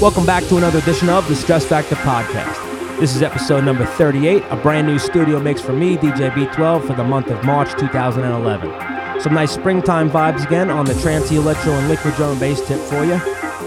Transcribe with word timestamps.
Welcome 0.00 0.24
back 0.24 0.44
to 0.44 0.56
another 0.56 0.78
edition 0.78 1.10
of 1.10 1.28
the 1.28 1.36
Stress 1.36 1.66
Factor 1.66 1.94
Podcast. 1.96 2.98
This 2.98 3.14
is 3.14 3.20
episode 3.20 3.64
number 3.64 3.84
38, 3.84 4.42
a 4.48 4.56
brand 4.56 4.86
new 4.86 4.98
studio 4.98 5.38
mix 5.38 5.60
for 5.60 5.74
me, 5.74 5.98
DJ 5.98 6.30
B12, 6.30 6.86
for 6.86 6.94
the 6.94 7.04
month 7.04 7.26
of 7.26 7.44
March 7.44 7.78
2011. 7.78 9.20
Some 9.20 9.34
nice 9.34 9.52
springtime 9.52 10.08
vibes 10.08 10.46
again 10.46 10.70
on 10.70 10.86
the 10.86 10.94
Trancy 11.02 11.36
Electro 11.36 11.74
and 11.74 11.86
Liquid 11.90 12.14
Drum 12.14 12.30
and 12.30 12.40
Bass 12.40 12.66
tip 12.66 12.80
for 12.80 13.04
you. 13.04 13.20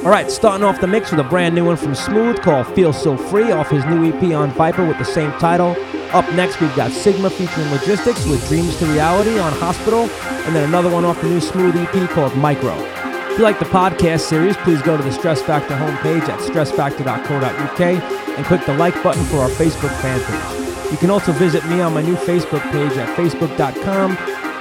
All 0.03 0.09
right, 0.09 0.31
starting 0.31 0.65
off 0.65 0.81
the 0.81 0.87
mix 0.87 1.11
with 1.11 1.19
a 1.19 1.23
brand 1.23 1.53
new 1.53 1.65
one 1.65 1.77
from 1.77 1.93
Smooth 1.93 2.41
called 2.41 2.65
Feel 2.73 2.93
So 2.93 3.15
Free 3.15 3.51
off 3.51 3.69
his 3.69 3.85
new 3.85 4.11
EP 4.11 4.33
on 4.33 4.49
Viper 4.53 4.87
with 4.87 4.97
the 4.97 5.05
same 5.05 5.31
title. 5.33 5.75
Up 6.13 6.27
next, 6.33 6.59
we've 6.59 6.75
got 6.75 6.91
Sigma 6.91 7.29
featuring 7.29 7.69
Logistics 7.69 8.25
with 8.25 8.43
Dreams 8.47 8.75
to 8.79 8.87
Reality 8.87 9.37
on 9.37 9.53
Hospital, 9.53 10.09
and 10.09 10.55
then 10.55 10.67
another 10.67 10.89
one 10.89 11.05
off 11.05 11.21
the 11.21 11.29
new 11.29 11.39
Smooth 11.39 11.75
EP 11.75 12.09
called 12.09 12.35
Micro. 12.35 13.02
If 13.33 13.39
you 13.39 13.45
like 13.45 13.57
the 13.57 13.65
podcast 13.65 14.19
series, 14.19 14.55
please 14.57 14.79
go 14.83 14.95
to 14.95 15.01
the 15.01 15.11
Stress 15.11 15.41
Factor 15.41 15.73
homepage 15.73 16.29
at 16.29 16.37
stressfactor.co.uk 16.37 17.81
and 17.81 18.45
click 18.45 18.63
the 18.67 18.77
like 18.77 18.93
button 19.01 19.25
for 19.25 19.37
our 19.37 19.49
Facebook 19.49 19.89
fan 20.03 20.21
page. 20.21 20.91
You 20.91 20.97
can 20.99 21.09
also 21.09 21.31
visit 21.31 21.65
me 21.65 21.81
on 21.81 21.95
my 21.95 22.03
new 22.03 22.13
Facebook 22.13 22.61
page 22.71 22.95
at 22.95 23.09
facebook.com 23.17 24.17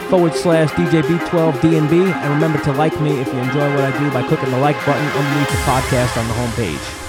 forward 0.08 0.32
slash 0.32 0.70
DJB12DNB. 0.70 2.14
And 2.14 2.32
remember 2.32 2.58
to 2.64 2.72
like 2.72 2.98
me 2.98 3.20
if 3.20 3.26
you 3.26 3.40
enjoy 3.40 3.68
what 3.74 3.84
I 3.84 3.98
do 3.98 4.10
by 4.10 4.26
clicking 4.26 4.50
the 4.50 4.58
like 4.58 4.76
button 4.86 5.06
underneath 5.06 5.50
the 5.50 5.56
podcast 5.66 6.16
on 6.16 6.26
the 6.26 6.34
homepage. 6.34 7.01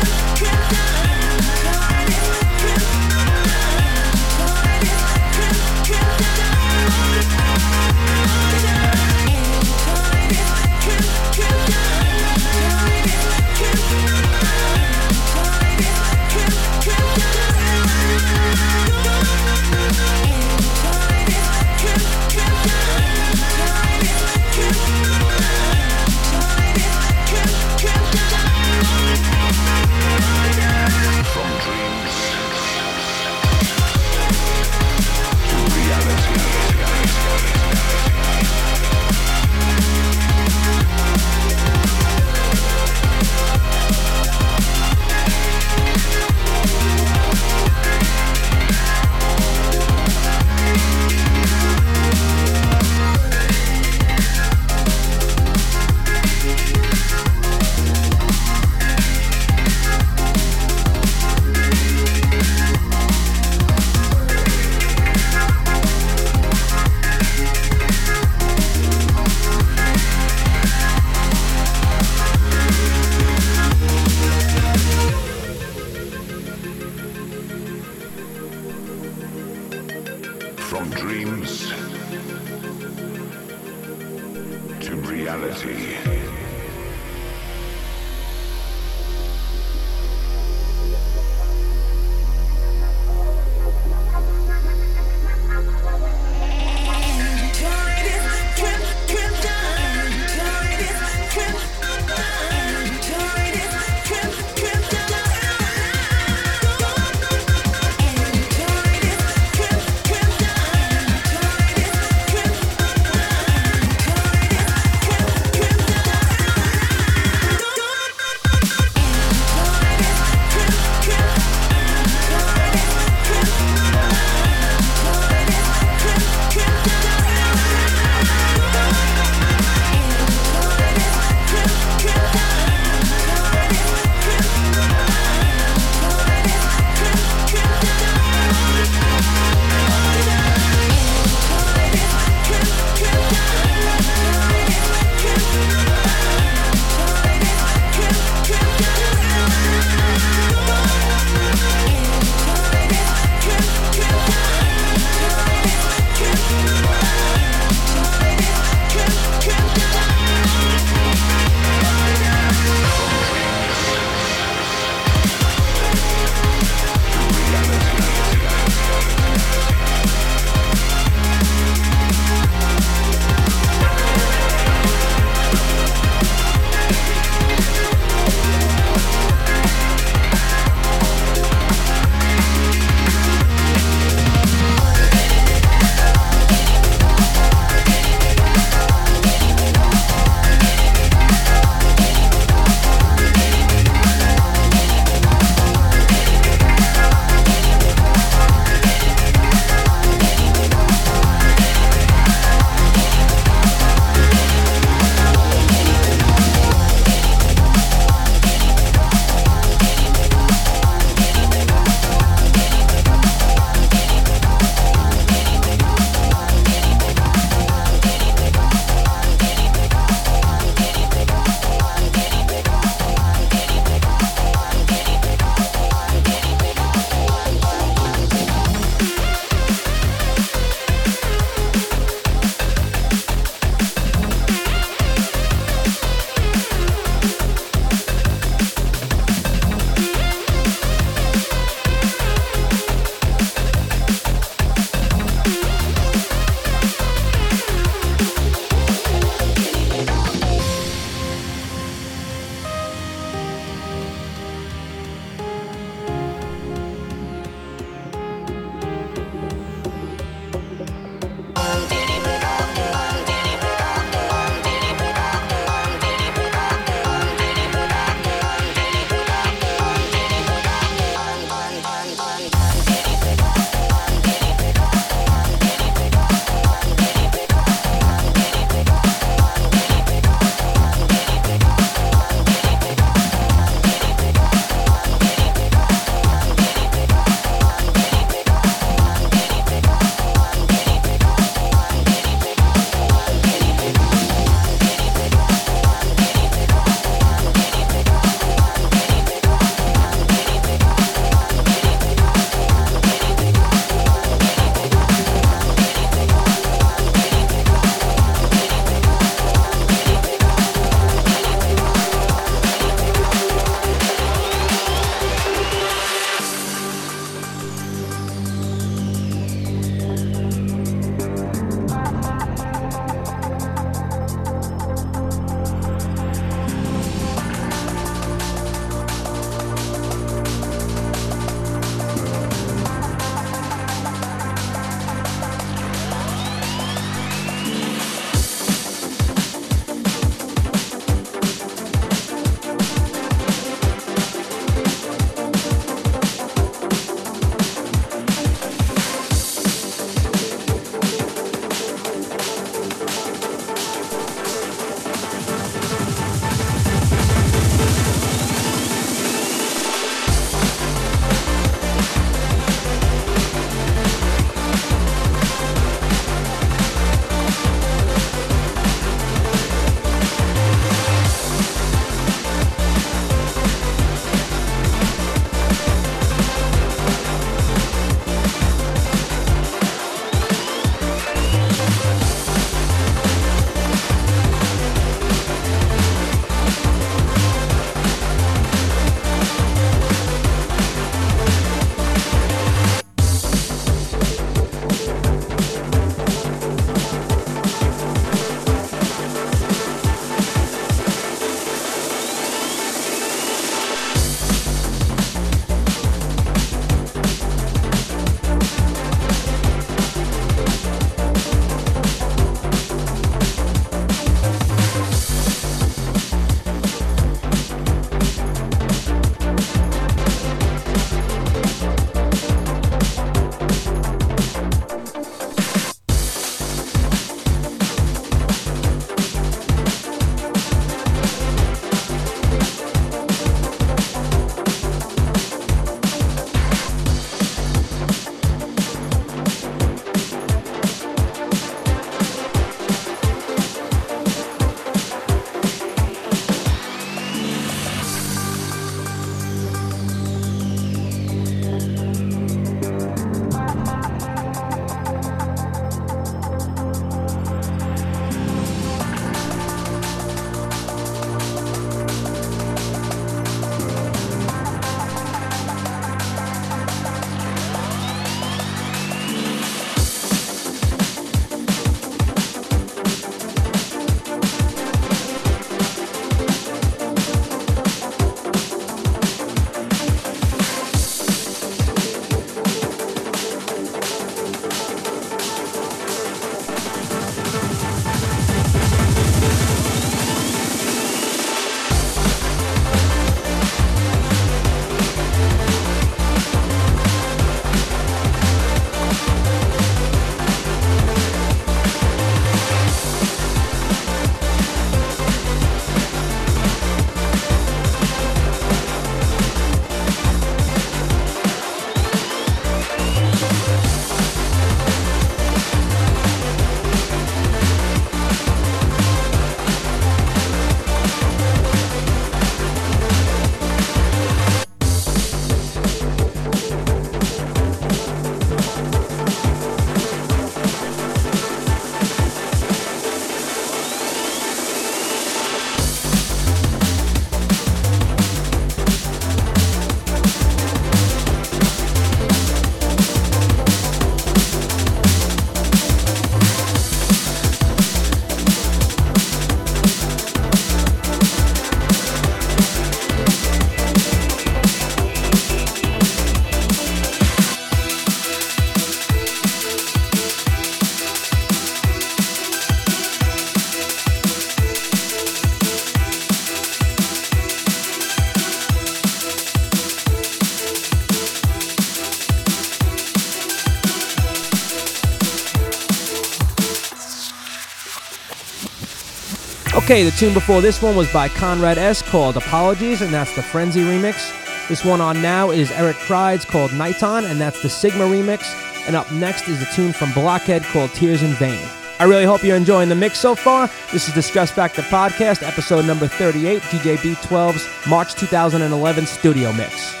Okay, 579.91 580.03
the 580.03 580.11
tune 580.11 580.33
before 580.33 580.61
this 580.61 580.81
one 580.81 580.95
was 580.95 581.11
by 581.11 581.27
Conrad 581.27 581.77
S. 581.77 582.01
called 582.01 582.37
Apologies, 582.37 583.01
and 583.01 583.13
that's 583.13 583.35
the 583.35 583.41
Phrenzy 583.41 583.83
remix. 583.83 584.31
This 584.69 584.85
one 584.85 585.01
on 585.01 585.21
now 585.21 585.51
is 585.51 585.69
Eric 585.71 585.97
Prydz 585.97 586.47
called 586.47 586.71
Niton, 586.71 587.29
and 587.29 587.41
that's 587.41 587.61
the 587.61 587.67
Sigma 587.67 588.05
remix. 588.05 588.45
And 588.87 588.95
up 588.95 589.11
next 589.11 589.49
is 589.49 589.61
a 589.61 589.65
tune 589.73 589.91
from 589.91 590.11
Blokhe4d 590.11 590.63
called 590.71 590.93
Tears 590.93 591.23
in 591.23 591.31
Vain. 591.33 591.59
I 591.99 592.05
really 592.05 592.23
hope 592.23 592.41
you're 592.41 592.55
enjoying 592.55 592.87
the 592.87 592.95
mix 592.95 593.19
so 593.19 593.35
far. 593.35 593.69
This 593.91 594.07
is 594.07 594.15
the 594.15 594.21
Stress 594.21 594.49
Factor 594.49 594.81
Podcast, 594.83 595.45
episode 595.45 595.83
number 595.83 596.07
38, 596.07 596.61
DJ 596.61 596.95
B12's 596.95 597.67
March 597.89 598.15
2011 598.15 599.05
studio 599.05 599.51
mix. 599.51 600.00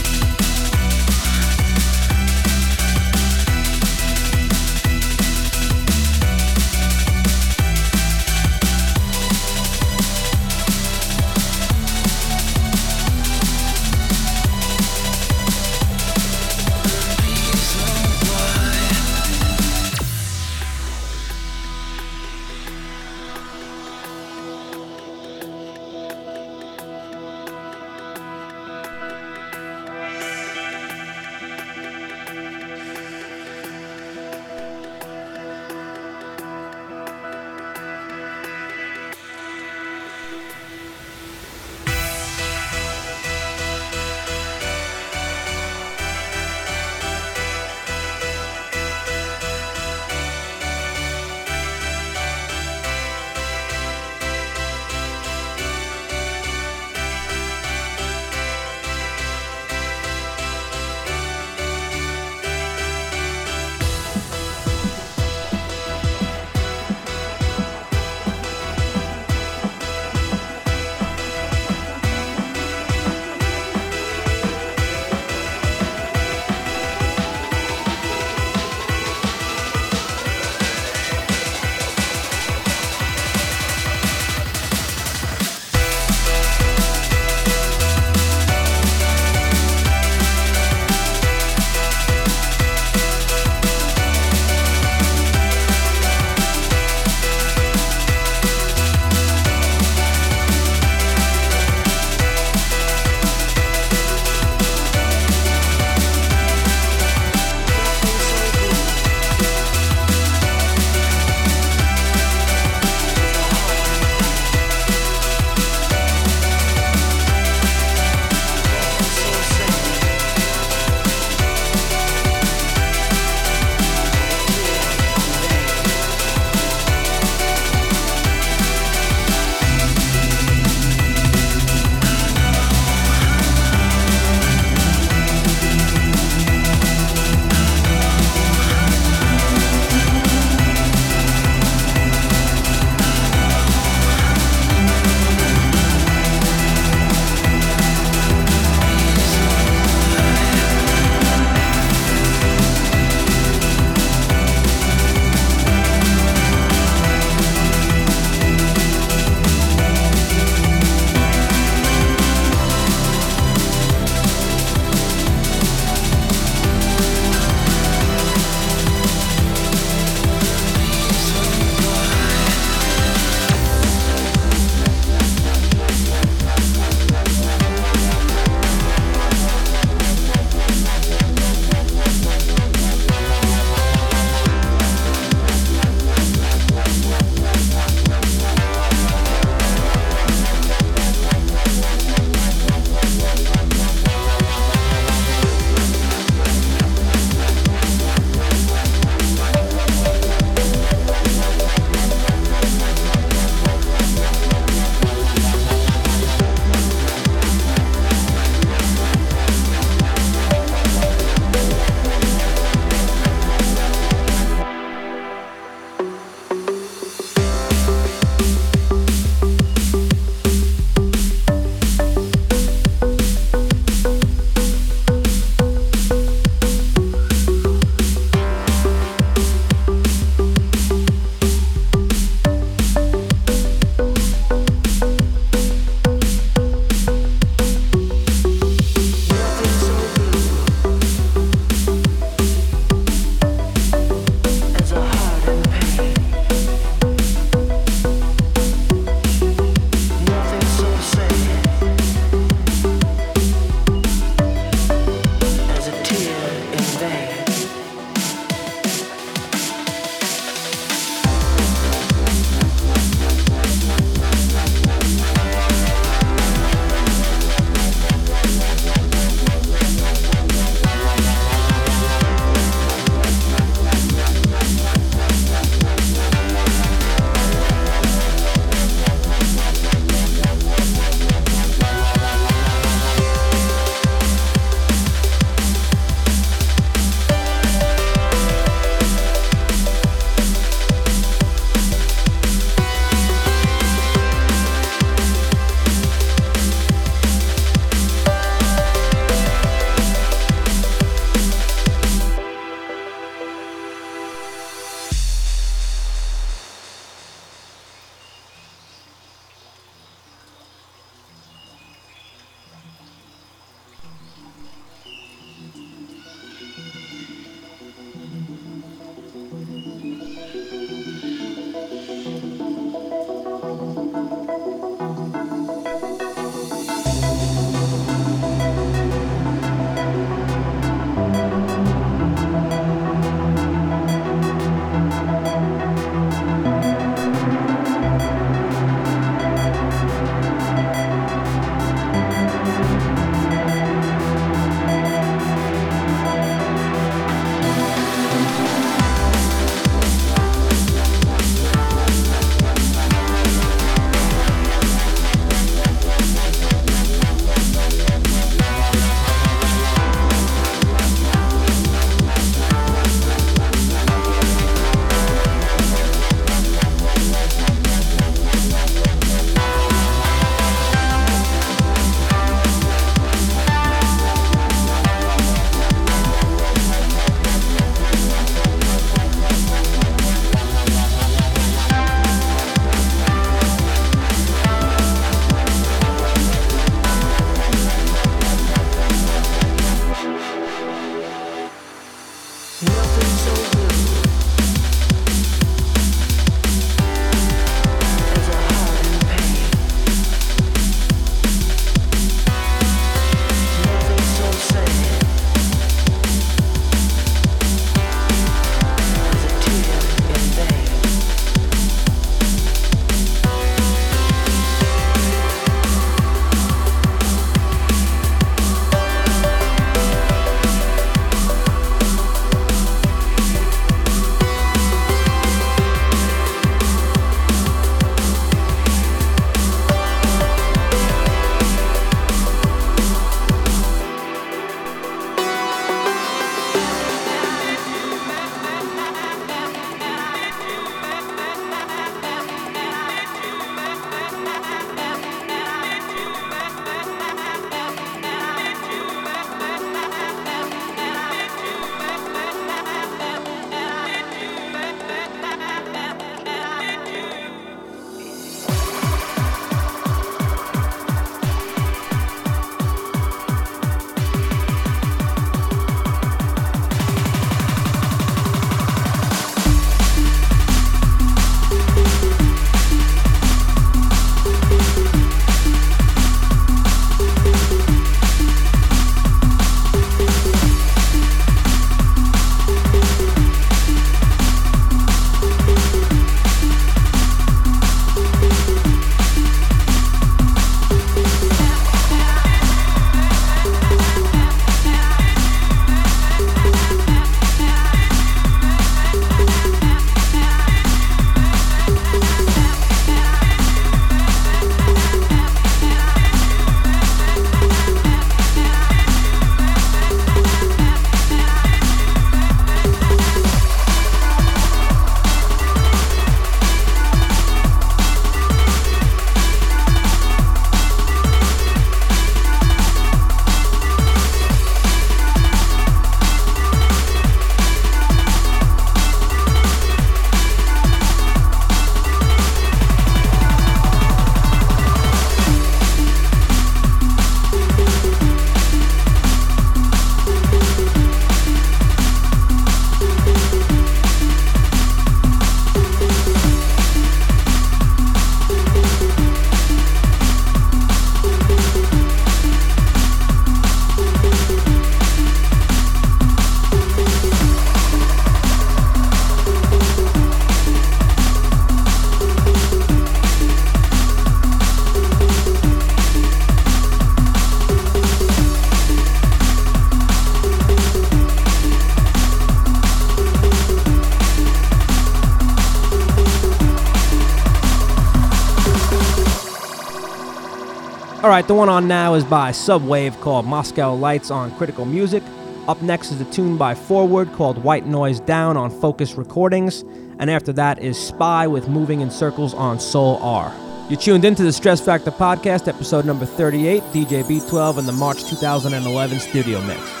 Right, 581.31 581.47
the 581.47 581.53
one 581.53 581.69
on 581.69 581.87
now 581.87 582.15
is 582.15 582.25
by 582.25 582.51
Subwave 582.51 583.17
called 583.21 583.45
Moscow 583.45 583.93
Lights 583.93 584.31
on 584.31 584.53
Critical 584.57 584.83
Music. 584.83 585.23
Up 585.65 585.81
next 585.81 586.11
is 586.11 586.19
a 586.19 586.25
tune 586.25 586.57
by 586.57 586.75
Fourward 586.75 587.31
called 587.31 587.63
White 587.63 587.85
Noise 587.85 588.19
Down 588.19 588.57
on 588.57 588.69
Fokuz 588.69 589.15
Recordings. 589.15 589.83
And 590.19 590.29
after 590.29 590.51
that 590.51 590.79
is 590.79 590.99
Spy 590.99 591.47
with 591.47 591.69
Moving 591.69 592.01
in 592.01 592.11
Circles 592.11 592.53
on 592.53 592.81
Soul 592.81 593.15
R. 593.21 593.55
You're 593.89 593.97
tuned 593.97 594.25
into 594.25 594.43
the 594.43 594.51
Stress 594.51 594.81
Factor 594.81 595.09
Podcast, 595.09 595.69
episode 595.69 596.03
number 596.03 596.25
38, 596.25 596.83
DJ 596.91 597.23
B12 597.23 597.77
in 597.77 597.85
the 597.85 597.93
March 597.93 598.25
2011 598.25 599.19
studio 599.19 599.61
mix. 599.61 600.00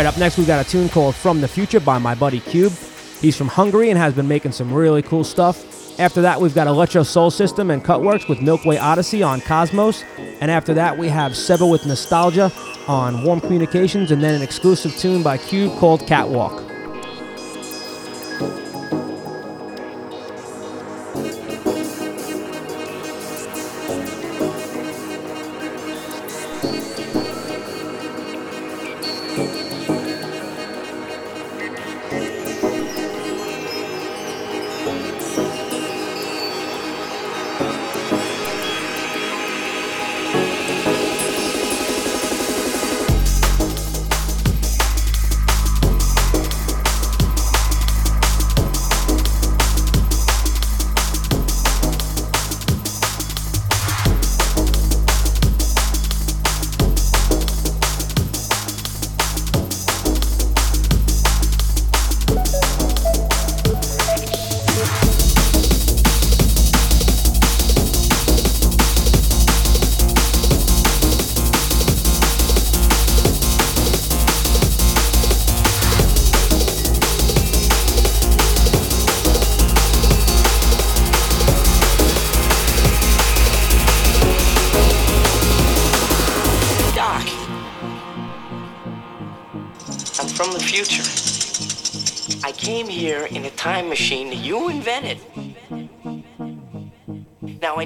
Right, 0.00 0.06
up 0.06 0.16
next 0.16 0.38
we've 0.38 0.46
got 0.46 0.66
a 0.66 0.66
tune 0.66 0.88
called 0.88 1.14
From 1.14 1.42
the 1.42 1.46
Future 1.46 1.78
by 1.78 1.98
my 1.98 2.14
buddy 2.14 2.40
Cube. 2.40 2.72
He's 3.20 3.36
from 3.36 3.48
Hungary 3.48 3.90
and 3.90 3.98
has 3.98 4.14
been 4.14 4.26
making 4.26 4.52
some 4.52 4.72
really 4.72 5.02
cool 5.02 5.24
stuff. 5.24 6.00
After 6.00 6.22
that, 6.22 6.40
we've 6.40 6.54
got 6.54 6.68
Electrosoul 6.68 7.30
System 7.30 7.70
and 7.70 7.84
Cutworks 7.84 8.26
with 8.26 8.38
Milkway 8.38 8.80
Odyssey 8.80 9.22
on 9.22 9.42
Kosmos. 9.42 10.02
And 10.40 10.50
after 10.50 10.72
that, 10.72 10.96
we 10.96 11.08
have 11.08 11.36
Seba 11.36 11.66
with 11.66 11.84
Nostalgia 11.84 12.50
on 12.88 13.22
Warm 13.24 13.42
Communications, 13.42 14.10
and 14.10 14.22
then 14.22 14.34
an 14.34 14.40
exclusive 14.40 14.96
tune 14.96 15.22
by 15.22 15.36
Cube 15.36 15.76
called 15.76 16.06
Catwalk. 16.06 16.69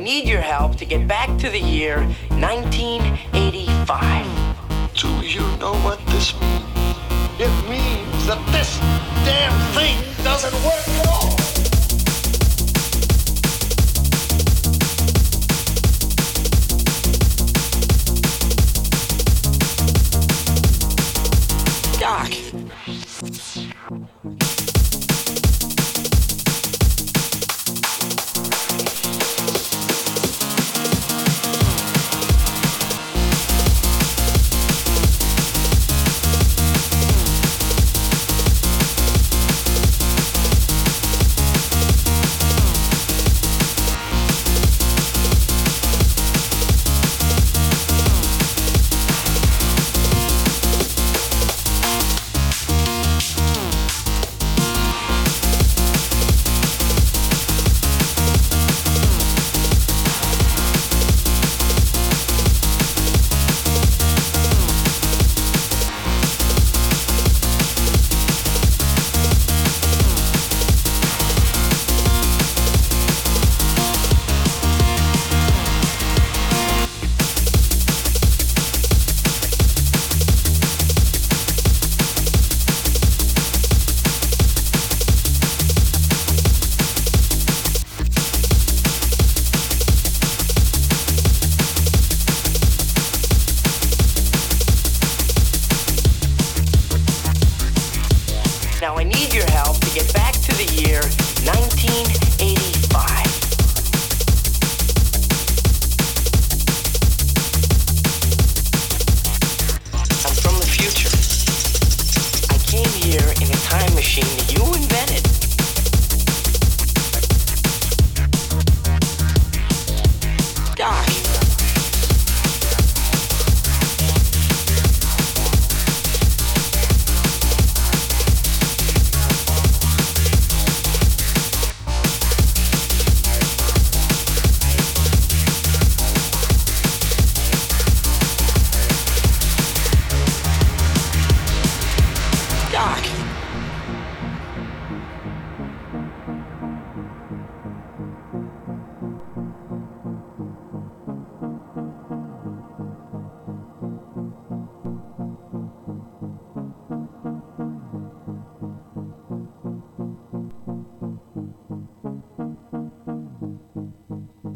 need 0.05 0.29
your 0.29 0.43
help 0.43 0.77
to 0.77 0.85
get 0.85 1.09
back 1.09 1.37
to 1.39 1.49
the 1.49 1.59
year 1.59 2.07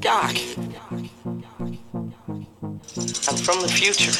Doc, 0.08 0.32
I'm 3.28 3.36
from 3.36 3.60
the 3.60 3.68
future. 3.68 4.10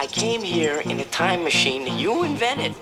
I 0.00 0.06
came 0.06 0.42
here 0.42 0.80
in 0.82 1.00
a 1.00 1.04
time 1.06 1.42
machine 1.42 1.98
you 1.98 2.22
invented. 2.22 2.72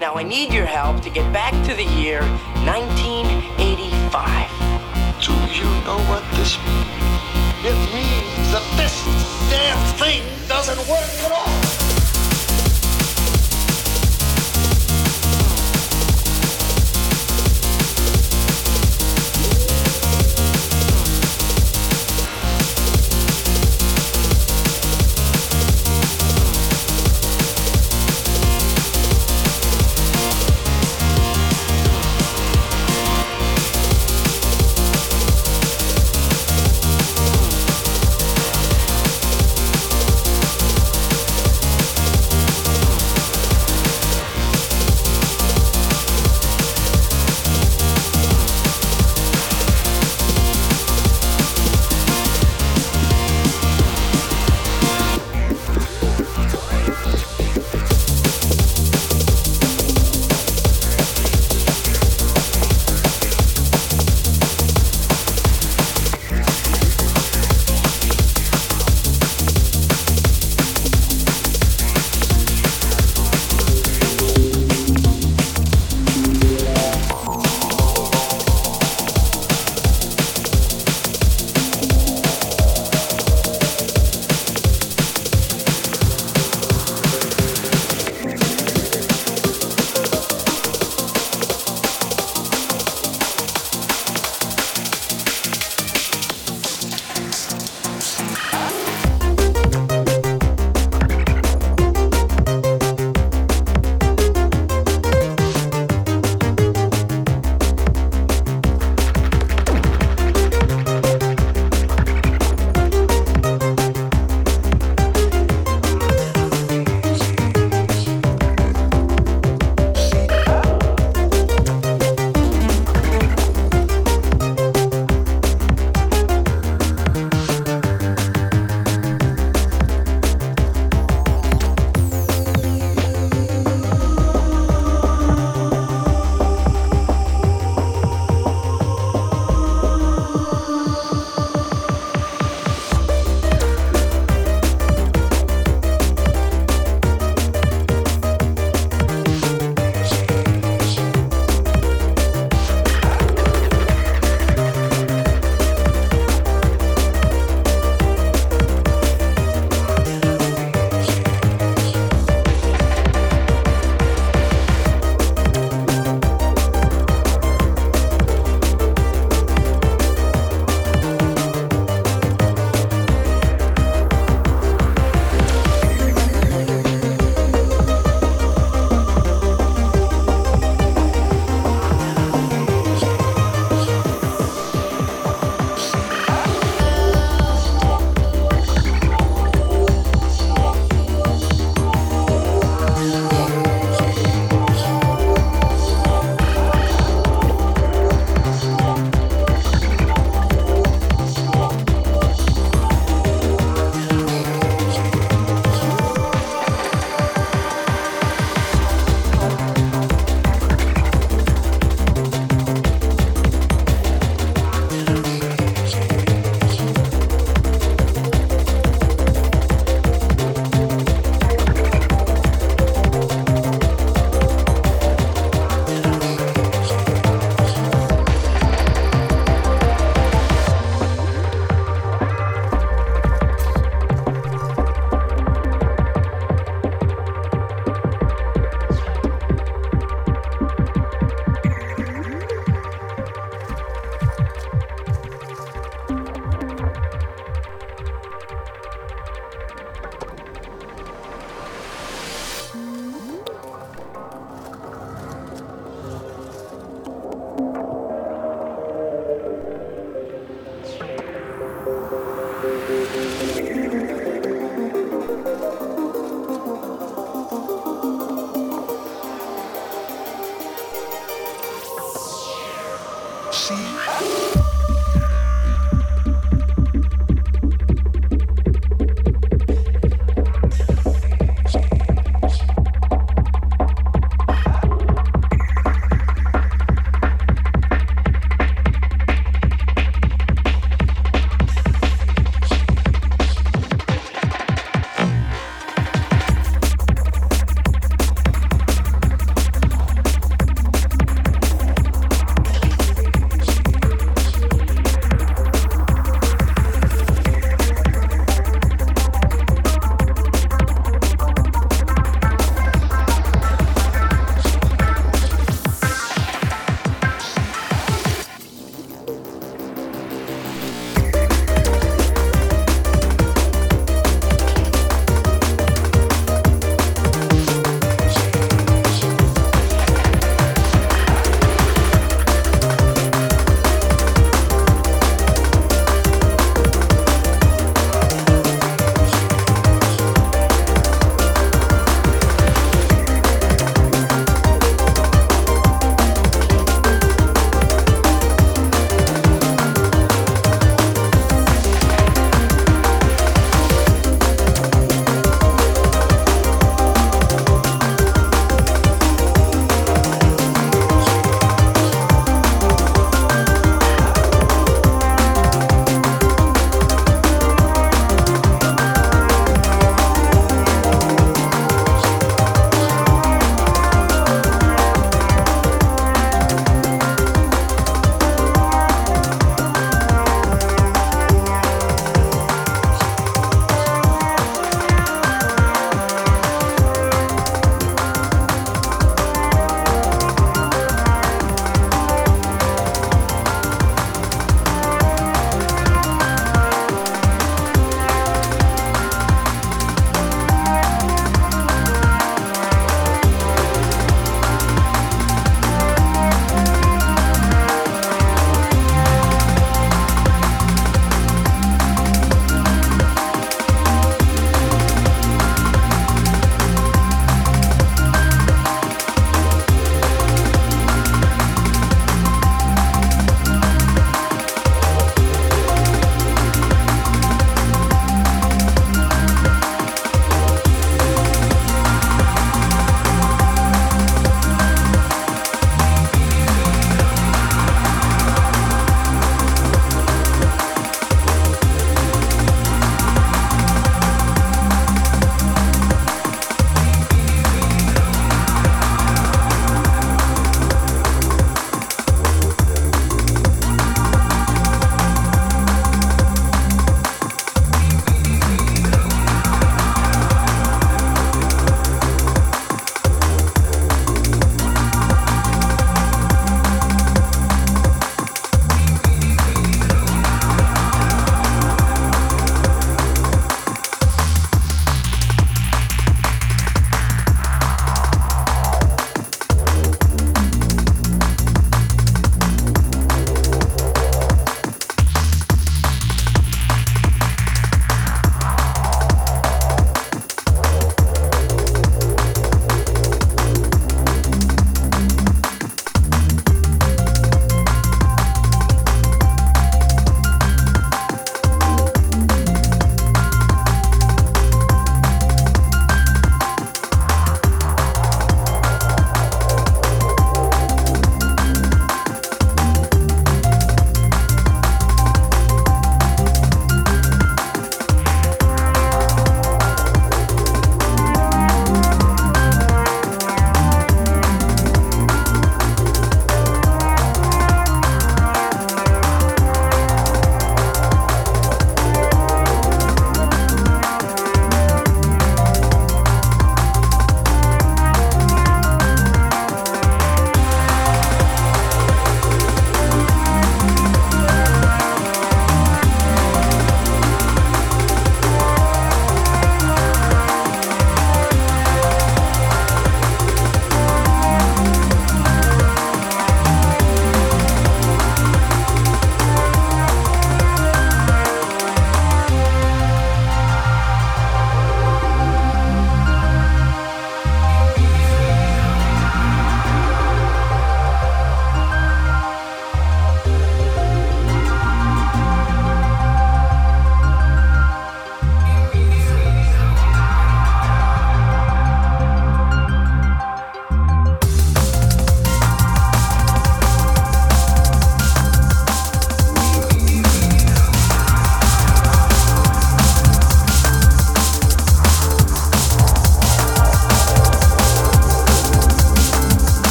Now 0.00 0.14
I 0.16 0.24
need 0.24 0.52
your 0.52 0.66
help 0.66 1.02
to 1.02 1.10
get 1.10 1.32
back 1.32 1.52
to 1.68 1.74
the 1.76 1.84
year 1.84 2.22
1985. 2.66 4.50
Do 5.22 5.32
you 5.54 5.70
know 5.86 6.00
what 6.10 6.24
this 6.34 6.58
means? 6.66 6.98
It 7.62 7.78
means 7.94 8.50
that 8.50 8.66
this 8.76 9.04
damn 9.50 9.78
thing 9.98 10.24
doesn't 10.48 10.80
work 10.88 11.10
at 11.22 11.30
all. 11.30 11.57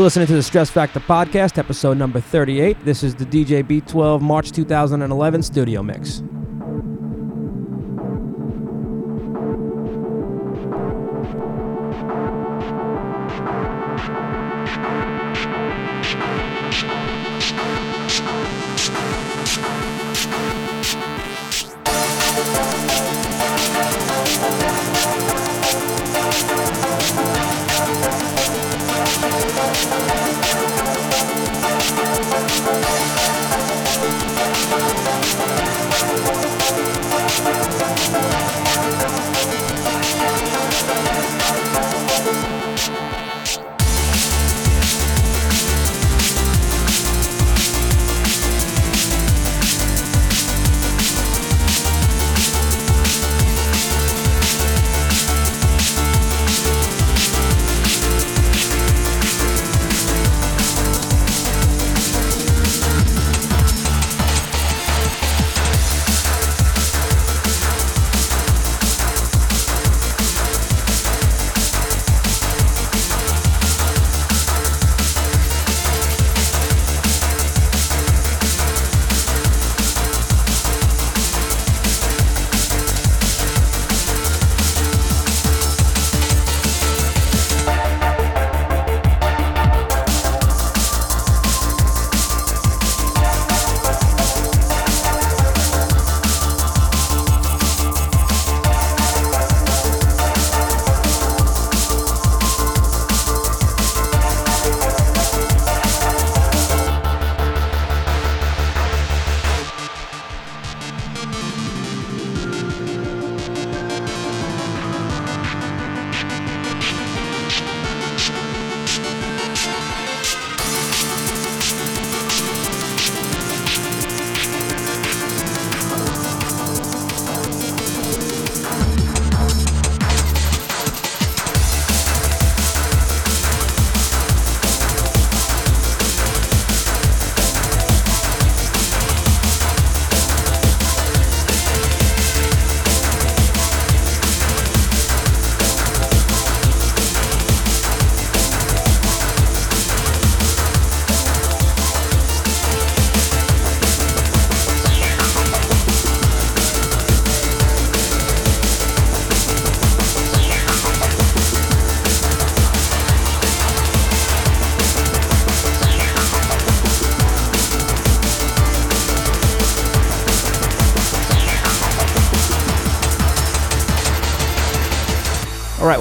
You're 0.00 0.04
listening 0.06 0.28
to 0.28 0.32
the 0.32 0.42
Stress 0.42 0.70
Factor 0.70 0.98
Podcast, 0.98 1.58
episode 1.58 1.98
number 1.98 2.20
38. 2.20 2.86
This 2.86 3.02
is 3.02 3.14
the 3.14 3.26
DJ 3.26 3.62
B12 3.62 4.22
March 4.22 4.50
2011 4.50 5.42
studio 5.42 5.82
mix. 5.82 6.22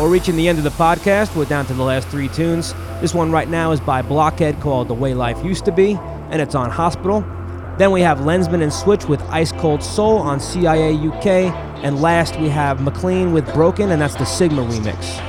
We're 0.09 0.13
reaching 0.13 0.37
the 0.37 0.47
end 0.47 0.57
of 0.57 0.63
the 0.63 0.71
podcast. 0.71 1.35
We're 1.35 1.45
down 1.45 1.67
to 1.67 1.73
the 1.75 1.83
last 1.83 2.07
three 2.07 2.29
tunes. 2.29 2.73
This 2.99 3.13
one 3.13 3.31
right 3.31 3.47
now 3.47 3.71
is 3.71 3.79
by 3.79 4.01
Blokhe4d 4.01 4.59
called 4.59 4.87
The 4.87 4.95
Way 4.95 5.13
Life 5.13 5.45
Used 5.45 5.65
to 5.65 5.71
Be, 5.71 5.99
and 6.31 6.41
it's 6.41 6.55
on 6.55 6.71
Hospital. 6.71 7.21
Then 7.77 7.91
we 7.91 8.01
have 8.01 8.17
Lenzman 8.21 8.63
and 8.63 8.73
Switch 8.73 9.05
with 9.05 9.21
Ice 9.29 9.51
Cold 9.51 9.83
Soul 9.83 10.17
on 10.17 10.39
CIA 10.39 10.95
UK. 10.95 11.53
And 11.83 12.01
last 12.01 12.39
we 12.39 12.49
have 12.49 12.81
McLean 12.81 13.33
with 13.33 13.53
Broken, 13.53 13.91
and 13.91 14.01
that's 14.01 14.15
the 14.15 14.25
Sigma 14.25 14.63
remix. 14.63 15.28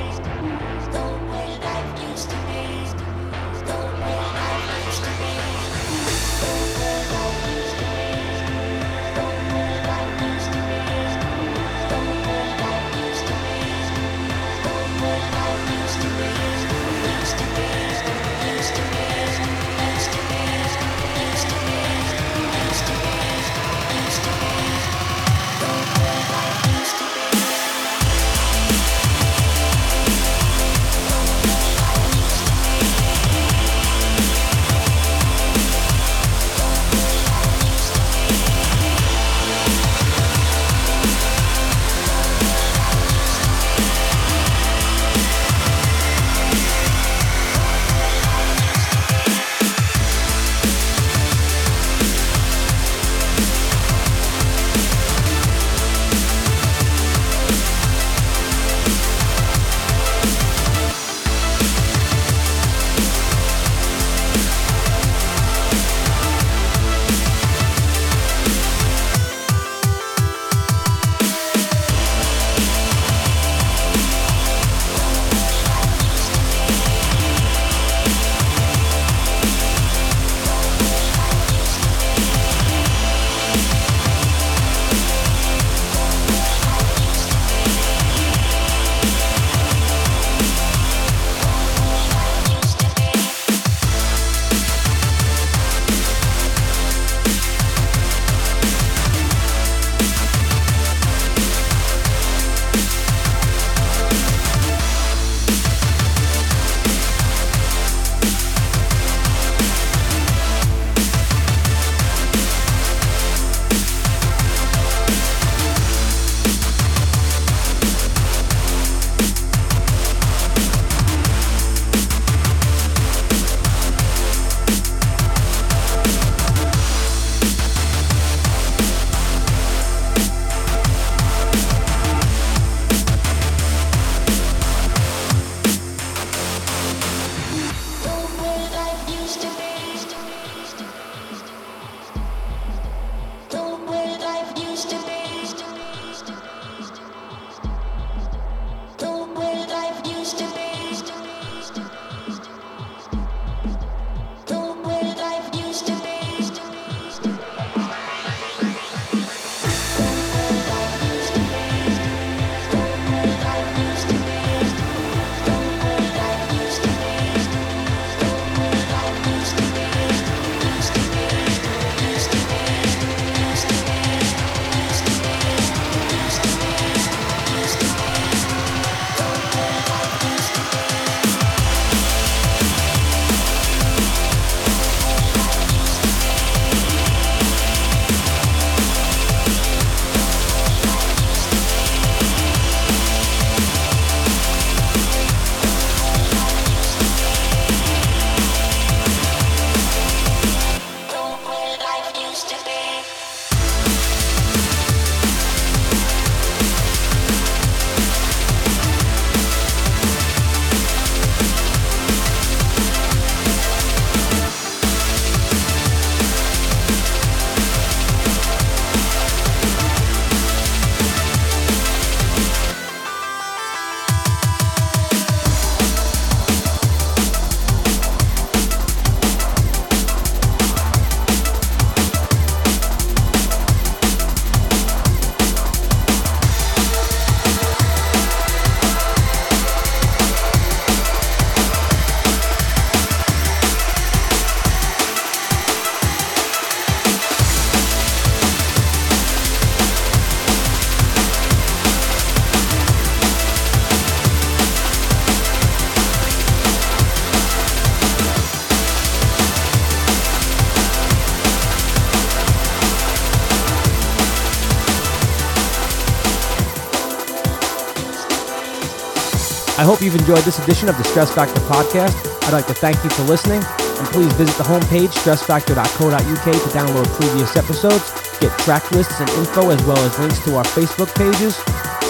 Hope 269.91 270.01
you've 270.01 270.15
enjoyed 270.15 270.43
this 270.45 270.57
edition 270.59 270.87
of 270.87 270.97
the 270.97 271.03
Stress 271.03 271.33
Factor 271.35 271.59
podcast. 271.67 272.15
I'd 272.47 272.53
like 272.53 272.65
to 272.67 272.73
thank 272.73 273.03
you 273.03 273.09
for 273.09 273.23
listening, 273.23 273.61
and 273.61 274.07
please 274.07 274.31
visit 274.39 274.55
the 274.55 274.63
homepage, 274.63 275.09
stressfactor.co.uk, 275.09 276.45
to 276.45 276.69
download 276.71 277.07
previous 277.19 277.57
episodes, 277.57 278.13
get 278.39 278.57
track 278.59 278.89
lists 278.91 279.19
and 279.19 279.29
info, 279.31 279.69
as 279.69 279.83
well 279.83 279.97
as 279.97 280.17
links 280.17 280.39
to 280.45 280.55
our 280.55 280.63
Facebook 280.63 281.13
pages. 281.15 281.57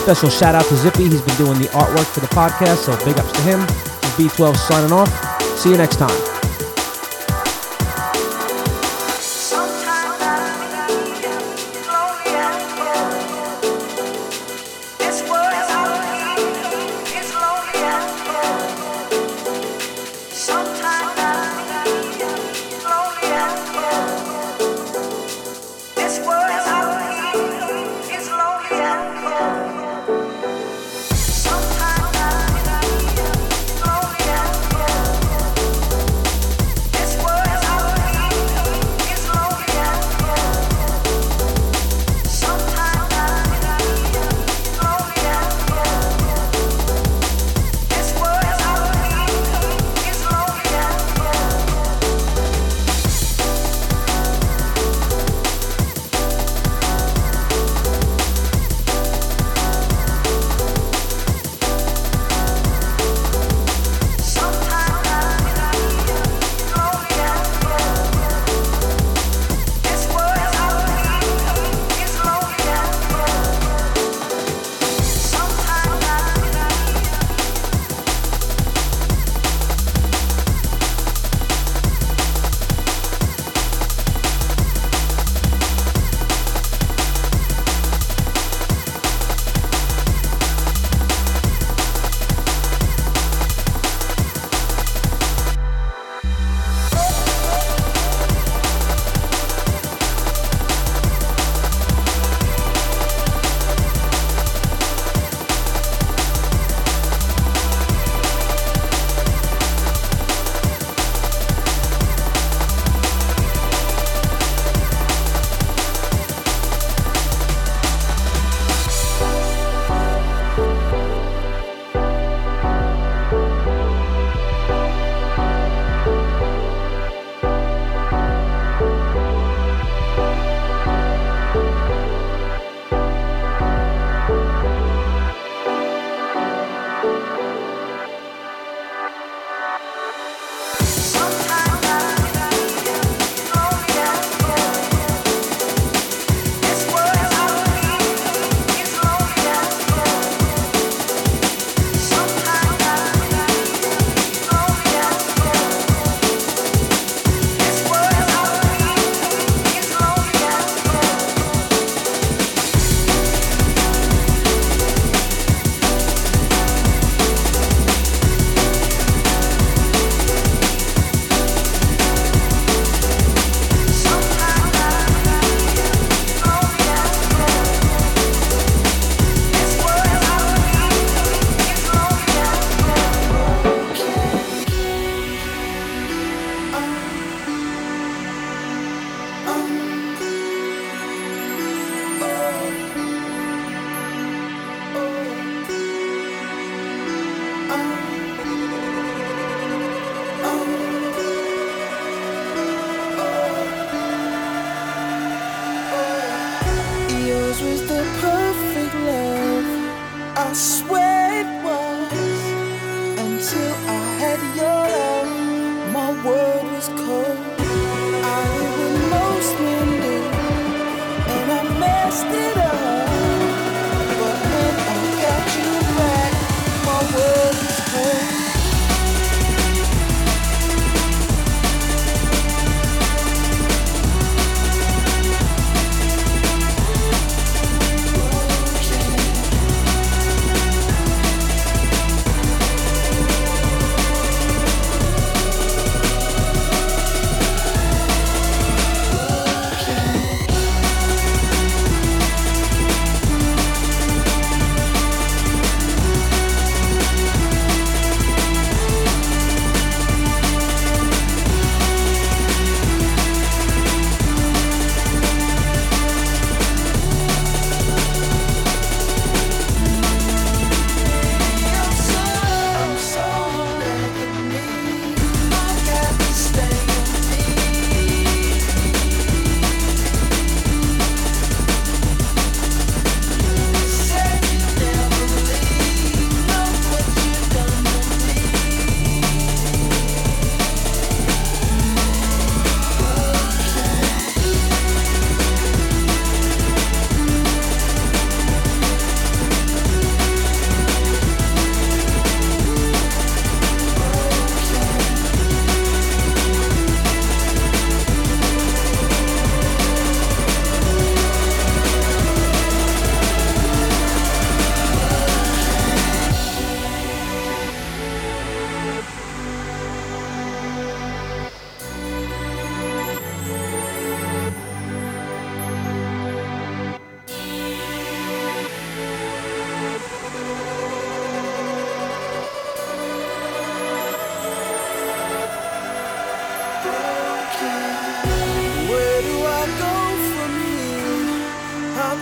Special 0.03 0.29
shout 0.29 0.53
out 0.53 0.65
to 0.65 0.75
Zippy. 0.75 1.05
He's 1.05 1.23
been 1.23 1.37
doing 1.37 1.57
the 1.57 1.69
artwork 1.69 2.05
for 2.05 2.19
the 2.19 2.27
podcast, 2.27 2.85
so 2.85 2.95
big 3.03 3.17
ups 3.17 3.31
to 3.31 3.41
him. 3.41 3.59
B12 4.13 4.57
signing 4.57 4.91
off. 4.91 5.09
See 5.57 5.71
you 5.71 5.77
next 5.77 5.95
time. 5.95 6.30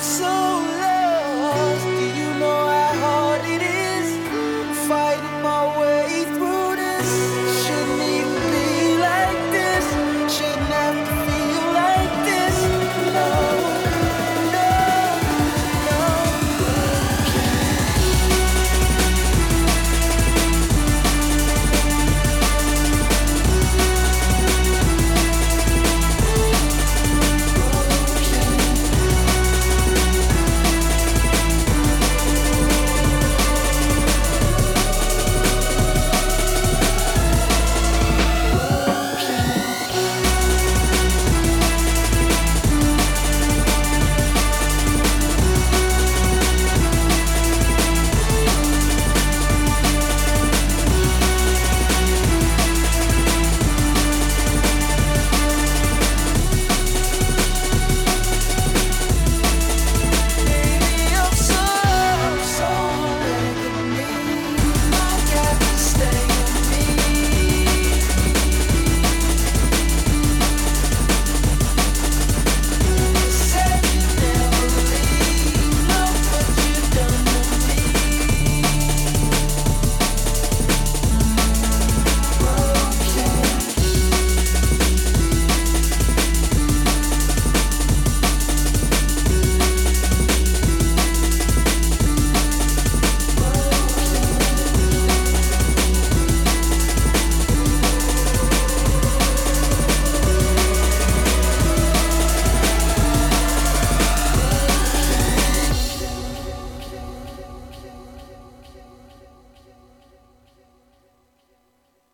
so 0.02 0.49